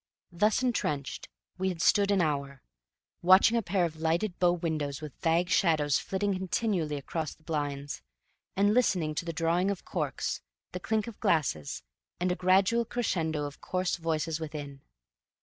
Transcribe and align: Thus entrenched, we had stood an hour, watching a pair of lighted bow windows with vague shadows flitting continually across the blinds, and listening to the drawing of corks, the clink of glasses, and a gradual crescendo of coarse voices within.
Thus 0.31 0.63
entrenched, 0.63 1.29
we 1.59 1.69
had 1.69 1.79
stood 1.79 2.09
an 2.09 2.21
hour, 2.23 2.63
watching 3.21 3.55
a 3.55 3.61
pair 3.61 3.85
of 3.85 3.97
lighted 3.97 4.39
bow 4.39 4.53
windows 4.53 4.99
with 4.99 5.13
vague 5.21 5.47
shadows 5.49 5.99
flitting 5.99 6.33
continually 6.33 6.95
across 6.95 7.35
the 7.35 7.43
blinds, 7.43 8.01
and 8.55 8.73
listening 8.73 9.13
to 9.13 9.25
the 9.25 9.31
drawing 9.31 9.69
of 9.69 9.85
corks, 9.85 10.41
the 10.71 10.79
clink 10.79 11.05
of 11.05 11.19
glasses, 11.19 11.83
and 12.19 12.31
a 12.31 12.35
gradual 12.35 12.83
crescendo 12.83 13.45
of 13.45 13.61
coarse 13.61 13.97
voices 13.97 14.39
within. 14.39 14.81